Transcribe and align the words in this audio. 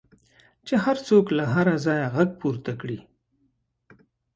چې 0.65 0.75
هر 0.83 0.97
څه 1.05 1.13
له 1.37 1.45
هره 1.53 1.75
ځایه 1.85 2.07
غږ 2.15 2.29
پورته 2.41 2.71
کړي. 2.81 2.99